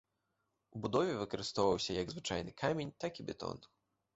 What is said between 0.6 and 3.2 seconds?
У будове выкарыстоўваўся як звычайны камень, так